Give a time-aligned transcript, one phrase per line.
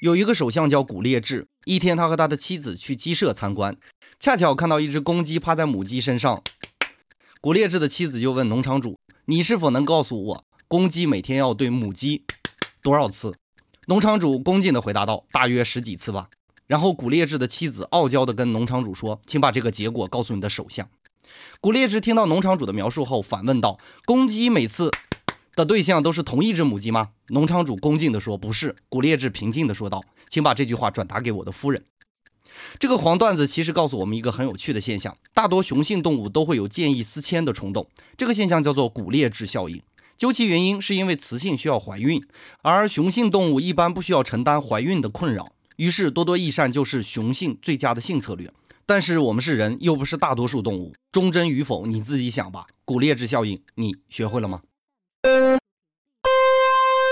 [0.00, 3.76] 有一个首相叫古列治，一天他和他的妻子去鸡舍参观，
[4.18, 6.42] 恰巧看到一只公鸡趴在母鸡身上。
[7.42, 12.24] 古列治的妻子就问农场主：“你是否能告诉我，公鸡每天要对母鸡
[12.82, 13.34] 多少次？”
[13.88, 16.30] 农场主恭敬地回答道：“大约十几次吧。”
[16.66, 20.88] 然后古列治的妻子傲娇地跟农场主说：“请把这个结果告诉你的首相。”
[21.60, 24.90] 古列治听到农场主的描述后，反问道：“公鸡每次？”
[25.56, 27.10] 的对象都是同一只母鸡吗？
[27.28, 31.84] 农场主恭敬地说：“不是。”古烈治平静地说道：“请把这句话转达给我的夫人。”
[32.78, 39.82] 这个黄段子其实告诉我们一个很有趣的现象：大多雄性动物都会有见异思迁的冲动，这个现象叫做古烈治效应。
[40.16, 42.22] 究其原因，是因为雌性需要怀孕，
[42.62, 48.52] 而雄性动物一般不需要承担怀孕的困扰，于是多多益善就是雄性最佳的性策略。
[48.84, 52.66] 但是我们是人，又不是大多数动物，忠贞与否你自己想吧。
[52.84, 54.62] 古烈治效应，你学会了吗？